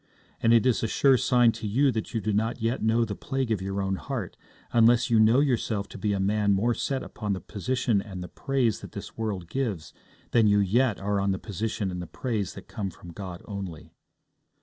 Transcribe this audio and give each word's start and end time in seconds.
And 0.41 0.51
it 0.51 0.65
is 0.65 0.81
a 0.81 0.87
sure 0.87 1.15
sign 1.15 1.51
to 1.51 1.67
you 1.67 1.91
that 1.91 2.11
you 2.11 2.21
do 2.21 2.33
not 2.33 2.59
yet 2.59 2.81
know 2.81 3.05
the 3.05 3.13
plague 3.13 3.51
of 3.51 3.61
your 3.61 3.83
own 3.83 3.97
heart, 3.97 4.35
unless 4.73 5.11
you 5.11 5.19
know 5.19 5.41
yourself 5.41 5.87
to 5.89 5.97
be 5.99 6.11
a 6.11 6.19
man 6.19 6.53
more 6.53 6.73
set 6.73 7.03
upon 7.03 7.33
the 7.33 7.39
position 7.39 8.01
and 8.01 8.23
the 8.23 8.27
praise 8.27 8.79
that 8.81 8.93
this 8.93 9.15
world 9.15 9.47
gives 9.47 9.93
than 10.31 10.47
you 10.47 10.57
yet 10.57 10.99
are 10.99 11.19
on 11.19 11.29
the 11.33 11.37
position 11.37 11.91
and 11.91 12.01
the 12.01 12.07
praise 12.07 12.55
that 12.55 12.67
come 12.67 12.89
from 12.89 13.11
God 13.13 13.43
only. 13.45 13.93